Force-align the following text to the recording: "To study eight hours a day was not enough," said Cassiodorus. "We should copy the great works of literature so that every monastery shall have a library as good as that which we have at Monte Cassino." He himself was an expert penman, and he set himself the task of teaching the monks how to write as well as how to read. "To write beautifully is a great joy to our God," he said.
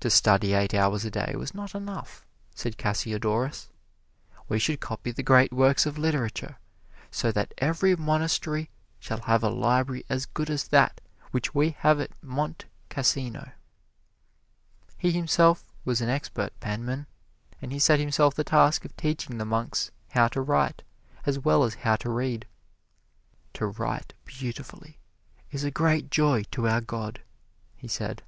"To 0.00 0.10
study 0.10 0.52
eight 0.52 0.74
hours 0.74 1.06
a 1.06 1.10
day 1.10 1.34
was 1.38 1.54
not 1.54 1.74
enough," 1.74 2.26
said 2.54 2.76
Cassiodorus. 2.76 3.70
"We 4.46 4.58
should 4.58 4.78
copy 4.78 5.10
the 5.10 5.22
great 5.22 5.50
works 5.54 5.86
of 5.86 5.96
literature 5.96 6.58
so 7.10 7.32
that 7.32 7.54
every 7.56 7.96
monastery 7.96 8.68
shall 9.00 9.20
have 9.22 9.42
a 9.42 9.48
library 9.48 10.04
as 10.10 10.26
good 10.26 10.50
as 10.50 10.68
that 10.68 11.00
which 11.30 11.54
we 11.54 11.70
have 11.78 11.98
at 11.98 12.10
Monte 12.22 12.66
Cassino." 12.90 13.52
He 14.98 15.12
himself 15.12 15.64
was 15.86 16.02
an 16.02 16.10
expert 16.10 16.52
penman, 16.60 17.06
and 17.62 17.72
he 17.72 17.78
set 17.78 17.98
himself 17.98 18.34
the 18.34 18.44
task 18.44 18.84
of 18.84 18.94
teaching 18.98 19.38
the 19.38 19.46
monks 19.46 19.92
how 20.10 20.28
to 20.28 20.42
write 20.42 20.82
as 21.24 21.38
well 21.38 21.64
as 21.64 21.76
how 21.76 21.96
to 21.96 22.10
read. 22.10 22.46
"To 23.54 23.68
write 23.68 24.12
beautifully 24.26 24.98
is 25.50 25.64
a 25.64 25.70
great 25.70 26.10
joy 26.10 26.42
to 26.50 26.68
our 26.68 26.82
God," 26.82 27.22
he 27.76 27.88
said. 27.88 28.22